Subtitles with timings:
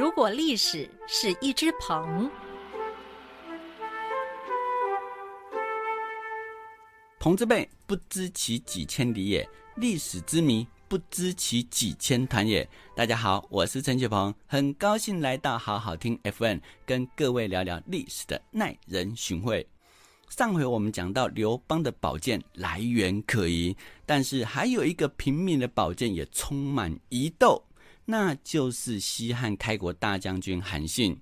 [0.00, 2.30] 如果历史是一只鹏，
[7.18, 12.66] 鹏之辈不知其几千里也，历史之谜不知其几千团也。
[12.96, 19.68] 大家好，我是陈雪鹏，很高兴来到好好听 FN，跟各位聊聊历史的耐人寻味。
[20.30, 23.76] 上回我们讲到刘邦的宝剑来源可疑，
[24.06, 27.62] 但是还有一个平民的宝剑也充满疑窦。
[28.04, 31.16] 那就是西汉开国大将军韩信。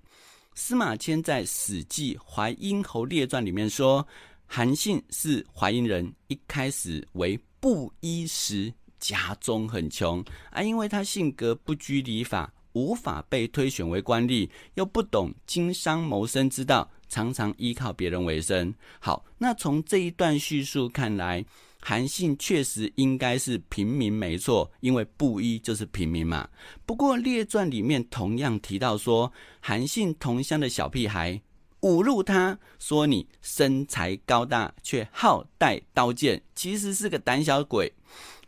[0.54, 4.06] 司马迁在《史记·淮阴侯列传》里面说，
[4.46, 18.74] 韩信是淮阴人，一开始为布衣时，家中很穷啊，因为他性格不拘礼法，无法被推选为官吏，又不懂经商谋生之道，常常依靠别人为生。
[18.98, 21.44] 好，那从这一段叙述看来。
[21.80, 26.48] 韩信确实应该是平民，没错，因为布衣就是平民嘛。
[26.84, 31.40] 不过列传里面同样提到说，韩信同乡的小屁孩
[31.82, 37.92] 侮辱他，说你身材高大却好带刀剑，其实是个胆小鬼。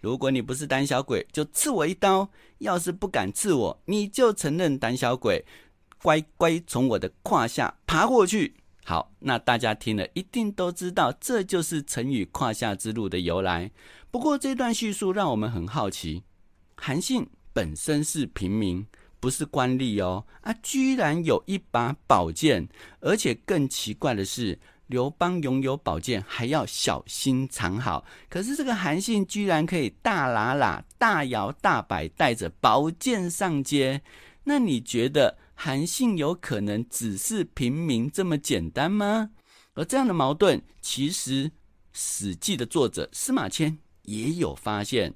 [0.00, 5.44] 如果你不是胆小鬼，就刺我一刀；要是不敢刺我，你就承认胆小鬼，
[6.02, 8.54] 乖乖从我的胯下爬过去。
[8.84, 13.70] 好，那大家听了一定都知道，这就是成语“胯下之路”的由来。
[14.10, 16.24] 不过这段叙述让我们很好奇：
[16.76, 18.84] 韩信本身是平民，
[19.20, 22.68] 不是官吏哦，啊，居然有一把宝剑，
[23.00, 24.58] 而且更奇怪的是，
[24.88, 34.02] 刘邦拥有宝剑还要小心藏好，可是这个韩信居然可以大喇喇、大摇大摆带着宝剑上街，
[34.42, 35.38] 那你觉得？
[35.62, 39.32] 韩信有可能只是平民这么简单吗？
[39.74, 41.50] 而这样的矛盾，其实
[41.92, 45.14] 《史记》的作者司马迁也有发现。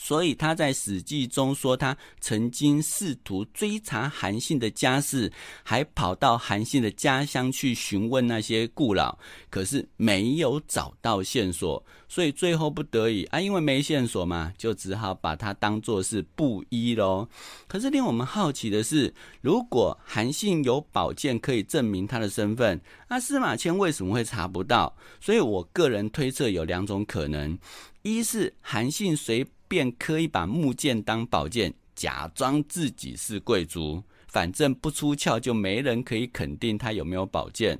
[0.00, 5.30] 所以他在《史记》中说，他曾经试图追查韩信的家世，
[5.64, 9.18] 还跑到韩信的家乡去询问那些故老，
[9.50, 11.84] 可是没有找到线索。
[12.08, 17.28] 所以最后不得已啊，因为没线索嘛，就只好把他当作是布衣喽。
[17.66, 24.96] 可是令我们好奇的是，如果韩信有宝剑可以证明他的身份，那司马迁为什么会查不到？
[25.20, 27.58] 所以我个人推测有两种可能：
[28.02, 29.44] 一是韩信随。
[29.68, 37.78] 便可以把木剑当宝剑，假装自己是贵族，反正不出鞘就没人可以肯定他有没有宝剑。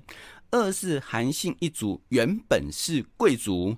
[0.50, 3.76] 二是韩信一族原本是贵族，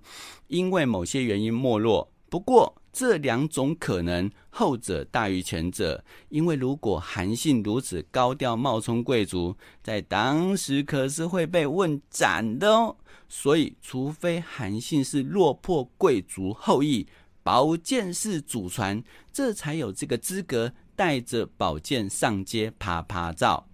[0.48, 2.12] 因为某些原因没落。
[2.28, 12.96] 不过这两种可能，后者大于前者，因为如果韩信如此高调冒充贵族，在当时可是会被问斩的哦。
[13.28, 17.06] 所以，除非韩信是落魄贵族后裔。
[17.42, 19.02] 宝剑是祖传，
[19.32, 23.66] 这才有这个资格带着宝剑上街啪啪照。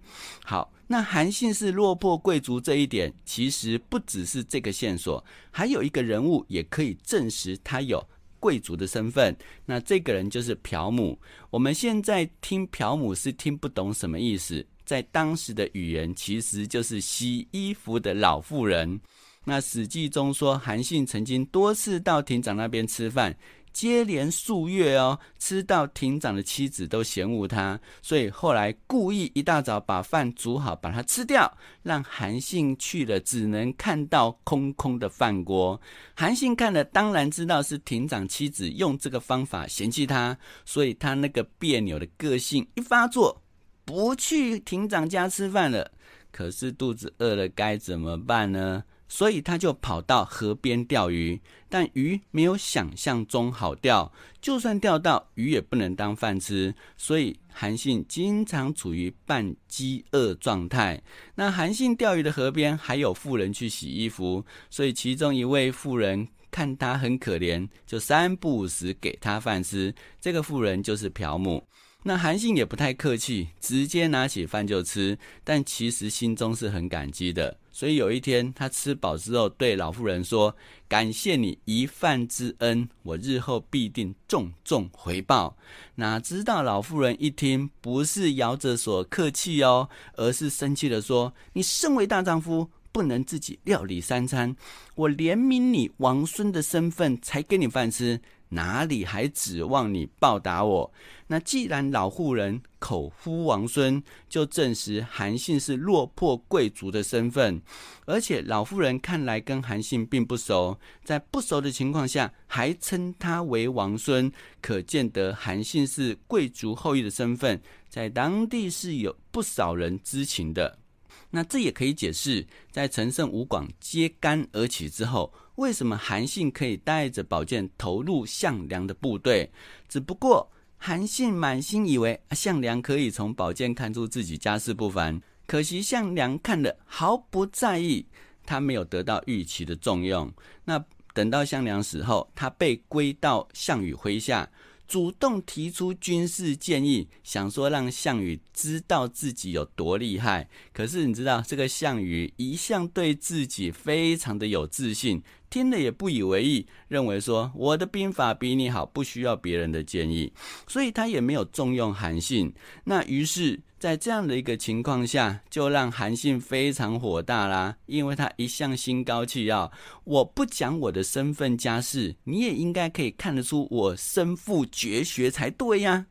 [0.43, 8.01] 好，那韩信是落魄贵族这一点，其实不只是这个线索，还有一个人物也可以证实他有
[8.39, 9.35] 贵族的身份。
[9.65, 11.19] 那这个人就是朴母。
[11.49, 19.01] 我们现在听朴母是听不懂什么意思，在当时的语言其实就是洗衣服的老妇人。
[19.49, 23.33] 那史记中说，韩信曾经多次到亭长那边吃饭。
[23.71, 31.49] 接连数月哦，吃到亭长的妻子都嫌恶他，所以后来故意一大早把饭煮好，把它吃掉，
[31.81, 35.79] 让韩信去了，只能看到空空的饭锅。
[36.13, 43.41] 韩信看了，当然知道是亭长妻子用这个方法嫌弃他，所以他那个别扭的个性一发作，
[43.85, 45.89] 不去亭长家吃饭了。
[46.31, 48.83] 可是肚子饿了，该怎么办呢？
[49.07, 61.01] 所以他就跑到河边钓鱼，但鱼没有想象中好钓，就算钓到鱼也不能当饭吃，所以韩信经常处于半饥饿状态。
[61.35, 69.93] 那韩信钓鱼的河边还有妇人去洗衣服，所以其中一位妇人看他很可怜，就三不五时给他饭吃。
[70.19, 71.63] 这个妇人就是朴母。
[72.07, 77.57] 那韩信也不太客气，直接拿起饭就吃，但其实心中是很感激的。
[77.69, 80.55] 所以有一天，他吃饱之后，对老妇人说
[80.87, 85.57] ：“感谢你一饭之恩，我日后必定重重回报。”
[85.95, 94.55] 哪知道老妇人一听，不是摇着手客气哦，而是生气的说：“你身为大丈夫，不能自己料理三餐，
[94.95, 98.21] 我怜悯你王孙的身份才给你饭吃。
[98.49, 100.91] 哪里还指望你报答我？
[101.27, 107.61] 那既然老妇人口呼王孙，就证实韩信是落魄贵族的身份。
[108.05, 120.79] 而且老妇人看来跟韩信并不熟，在不熟的情况下还称他为王孙，可见得韩信是贵族后裔的身份，在当地是有不少人知情的。
[121.29, 125.33] 那这也可以解释，在陈胜吴广揭竿而起之后。
[125.55, 129.51] 为什么韩信可以带着宝剑投入项梁的部队？
[129.89, 130.47] 只不过
[130.77, 138.05] 韩信满心以为项梁可以从宝剑看出自己家世不凡，可惜项梁看了毫不在意，
[138.45, 140.31] 他没有得到预期的重用。
[140.65, 140.85] 那
[141.15, 144.47] 等到项梁死后，他被归到项羽麾下。
[144.87, 150.49] 主动提出军事建议，想说让项羽知道自己有多厉害。
[150.73, 160.31] 可是你知道，这个项羽一向对自己非常的有自信，听了也不以为意，认为说我的兵法比你好，不需要别人的建议，
[160.67, 162.53] 所以他也没有重用韩信。
[162.83, 163.59] 那于是。
[163.79, 169.71] 在这样的一个情况下，就让韩信非常火大啦，因为他一向心高气傲，
[170.03, 176.07] 我不讲我的身份家世，你也应该可以看得出我身负绝学才对呀。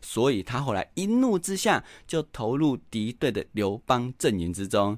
[0.00, 4.96] 所以他后来一怒之下就投入敌对的刘邦阵营之中，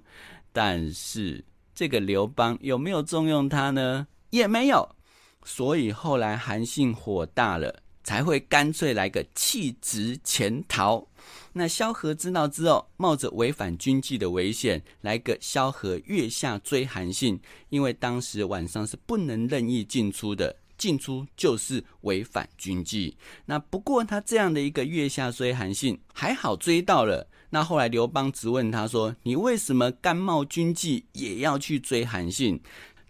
[0.53, 1.43] 但是
[1.81, 4.07] 这个刘邦有没有重用他呢？
[4.29, 4.87] 也没有。
[5.47, 7.75] 所以后来韩信火大了，
[8.05, 11.09] 才会干脆来个弃职潜逃。
[11.55, 17.41] 那萧何知道之后，冒着违反军纪的危险，来个萧何月下追韩信。
[17.71, 23.17] 因为当时晚上是不能任意进出的，进出就是违反军纪。
[23.47, 27.27] 那不过他这样的一个月下追韩信，还好追到了。
[27.51, 32.61] 那后来刘邦质问他说：“你为什么甘冒军纪也要去追韩信？”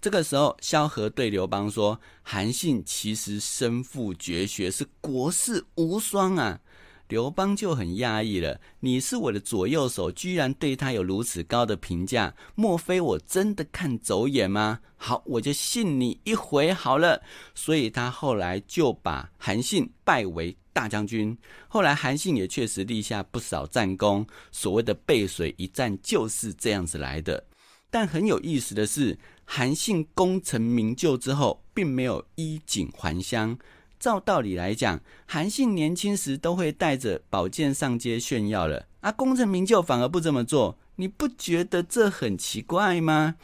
[0.00, 6.60] 这个时候，萧何对刘邦说：“韩信其实身负绝学，是国士无双啊。”
[7.08, 14.78] 刘邦就很讶异了，你是我的左右手，居然对他有如此高的评价，莫非我真的看走眼吗？
[14.96, 17.20] 好，我就信你一回好了。
[17.52, 21.36] 所以他后来就把韩信拜为大将军。
[21.68, 27.44] 后来韩信也确实立下不少战功，所谓的背水一战就是这样子来的。
[27.90, 33.58] 但很有意思的是，韩信功成名就之后，并没有衣锦还乡。
[33.98, 43.34] 照道理来讲，韩信年轻时都会带着宝剑上街炫耀了，啊，功成名就反而不这么做，你不觉得这很奇怪吗？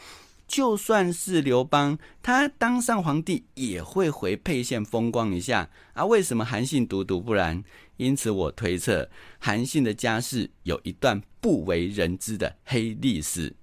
[0.47, 7.63] 就算是刘邦，他当上皇帝也会回沛县风光一下，啊，为什么韩信独独不然？
[7.97, 9.09] 因此，我推测
[9.39, 13.57] 韩信的家世有一段不为人知的黑历史。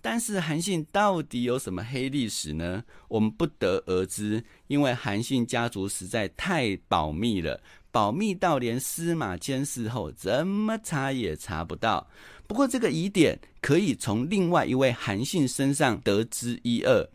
[0.00, 2.84] 但是韩信到底有什么黑历史呢？
[3.08, 7.60] 我们不得而知，因为韩信家族实在太保密了，
[7.90, 12.08] 保密到连司马迁事后怎么查也查不到。
[12.48, 17.06] 不过这个疑点可以从另外一位韩信身上得知一二，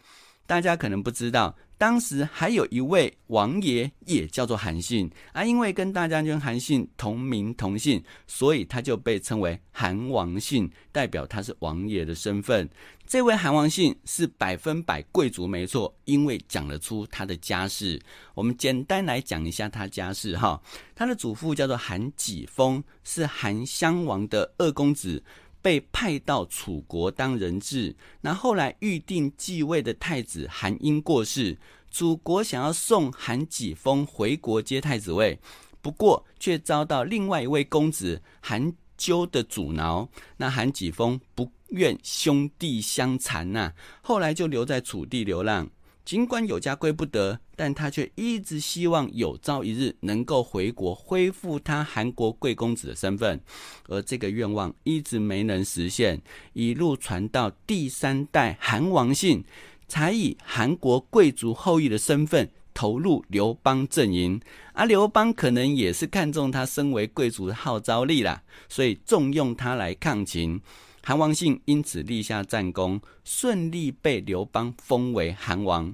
[0.46, 1.56] 大家可能不知道。
[1.84, 12.70] 当时还有一位王爷，也叫做韩信啊，因为跟大将军韩信同名同姓，所以他就被称为韩王信，代表他是王爷的身份。
[13.06, 18.02] 这位韩王信是百分百贵族，没错，因为讲得出他的家世。
[18.34, 20.62] 我们简单来讲一下他家世哈，
[20.96, 25.22] 他的祖父叫做韩己峰，是韩襄王的二公子。
[25.64, 31.58] 被派到楚国当人质，那后来预定继位的太子韩婴过世，
[31.90, 35.40] 楚国想要送韩己封回国接太子位，
[35.82, 43.72] 不过却遭到另外一位公子韩纠的阻挠，那韩己封不愿兄弟相残呐，
[44.02, 45.70] 后来就留在楚地流浪。
[46.06, 53.40] 尽管有家归不得，但他却一直希望有朝一日能够回国，恢复他韩国贵公子的身份。
[53.88, 59.46] 而这个愿望一直没能实现，一路传到第三代韩王信，
[59.88, 64.42] 才以韩国贵族后裔的身份投入刘邦阵营。
[64.74, 70.60] 而刘邦可能也是看中他身为贵族的号召力啦，所以重用他来抗秦。
[71.06, 75.94] 韩王信因此立下战功，顺利被刘邦封为韩王。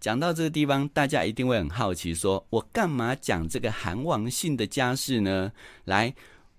[0.00, 5.52] 讲到这个地方，大家一定会很好奇，说我干嘛讲这个韩王信的家世呢？
[5.84, 6.12] 来，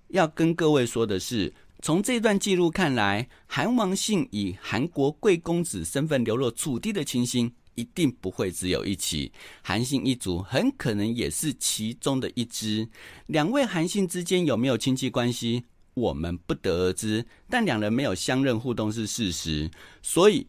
[0.08, 9.34] 要跟各位说的是，从这段记录看来，韩王信以韩国贵公子身份流落楚地的情形，一定不会只有一起。
[9.62, 12.88] 韩信一族很可能也是其中的一支。
[13.26, 15.66] 两位韩信之间有没有亲戚关系？
[15.94, 17.26] 我们不得而知。
[17.50, 19.70] 但两人没有相认互动是事实，
[20.02, 20.48] 所以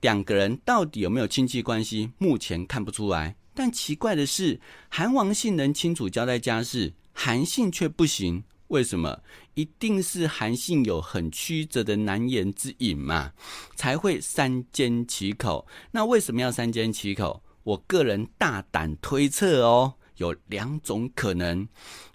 [0.00, 3.36] 两个人到底有没有亲戚关系，目前看不出来。
[3.54, 8.44] 但奇怪的是，韩王信能清楚交代家事，韩信却不行。
[8.68, 9.20] 为什么？
[9.54, 13.32] 一定是韩信有很曲折的难言之隐嘛，
[13.74, 15.66] 才会三缄其口。
[15.90, 17.42] 那为什么要三缄其口？
[17.64, 21.66] 我个人大胆推测哦，有两种可能：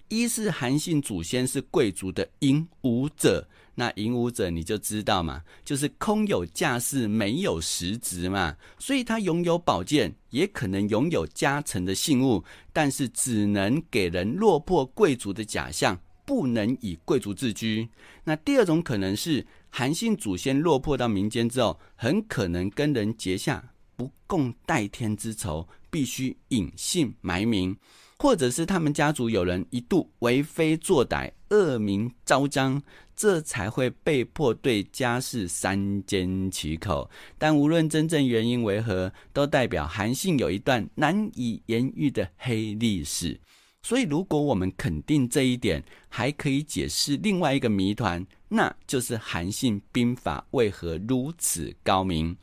[0.08, 16.00] 一是韩信祖先是贵族的隐武者，那隐武者你就知道嘛，就是空有架势没有实质嘛，所以他拥有宝剑，也可能拥有加成的信物，但是只能给人落魄贵族的假象。
[16.24, 17.88] 不能以贵族自居。
[18.24, 27.76] 那第二种可能是韩信祖先落魄到民间之后，很可能跟人结下不共戴天之仇，必须隐姓埋名，
[28.18, 32.82] 或者是他们家族有人一度为非作歹，恶名昭彰，
[33.16, 37.10] 这才会被迫对家事三缄其口。
[37.38, 43.40] 但无论真正原因为何，都代表韩信有一段难以言喻的黑历史。
[43.82, 52.36] 所以，如果我们肯定这一点，还可以解释另外一个谜团，那就是韩信兵法为何如此高明。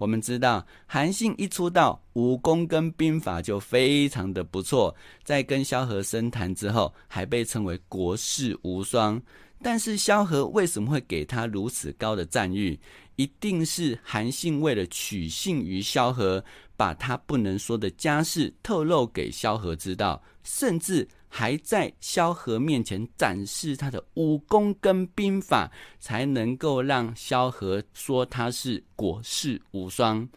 [0.00, 9.20] 我们知道，韩信一出道，武功跟兵法就非常的不错，在跟萧何深谈之后，还被称为国士无双。
[9.62, 12.80] 但是，萧何为什么会给他如此高的赞誉？
[13.16, 16.42] 一定是韩信为了取信于萧何。
[16.80, 30.28] 把他不能说的家事透露给萧何知道，甚至还在萧何面前展示他的武功跟兵法，才能够让萧何说他是国士无双。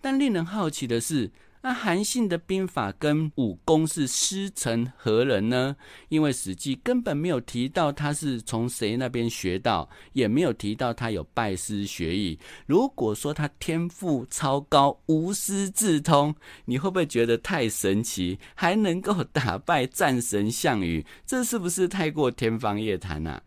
[0.00, 1.28] 但令人好奇的是。
[1.64, 5.76] 那韩信的兵法跟武功是师承何人呢？
[6.08, 12.36] 因为《史记》根本没有提到他是从谁那边学到，也没有提到他有拜师学艺。
[12.66, 18.40] 如果说他天赋超高、无师自通，你会不会觉得太神奇？
[18.56, 23.40] 还能够打败战神项羽，这是不是太过天方夜谭啊？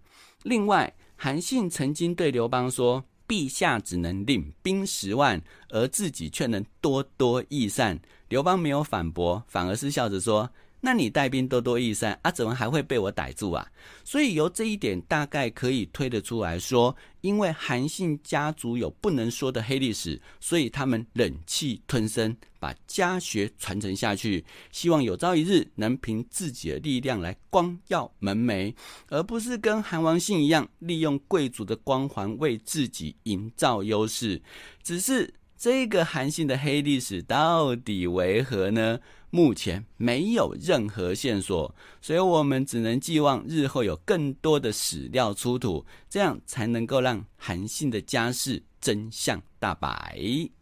[0.43, 3.03] 另外，韩信曾经对刘邦说。
[3.27, 7.99] 陛下只能领兵十万，而自己却能多多益善。
[8.29, 10.49] 刘邦没有反驳，反而是笑着说。
[10.85, 13.67] 那你带兵多多益善啊，怎么还会被我逮住啊？
[14.03, 28.71] 所以由这一点大概可以推得出来说，因为韩信家族有不能说的黑历史，所以他们忍气吞声，把家学传承下去，希望有朝一日能凭自己的力量来光耀门楣，
[29.09, 34.39] 而不是跟韩王信一样利用贵族的光环为自己营造优势。
[34.83, 38.99] 只是这个韩信的黑历史到底为何呢？
[39.35, 50.54] 目前没有任何线索，所以我们只能寄望日后有更多的史料出土，这样才能够让韩信的家世真相大白。